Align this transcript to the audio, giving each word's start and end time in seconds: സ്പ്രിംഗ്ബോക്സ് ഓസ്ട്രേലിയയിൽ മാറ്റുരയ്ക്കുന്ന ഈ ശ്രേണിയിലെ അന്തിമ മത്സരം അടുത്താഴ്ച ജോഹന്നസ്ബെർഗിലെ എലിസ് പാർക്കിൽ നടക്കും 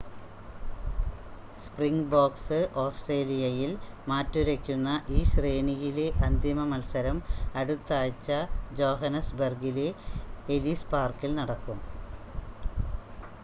സ്പ്രിംഗ്ബോക്സ് 1.57 2.59
ഓസ്ട്രേലിയയിൽ 2.83 3.71
മാറ്റുരയ്ക്കുന്ന 4.07 4.87
ഈ 5.11 5.29
ശ്രേണിയിലെ 5.33 6.07
അന്തിമ 6.27 6.65
മത്സരം 6.71 7.19
അടുത്താഴ്ച 7.55 8.29
ജോഹന്നസ്ബെർഗിലെ 8.79 9.87
എലിസ് 10.55 10.91
പാർക്കിൽ 10.91 11.33
നടക്കും 11.39 11.79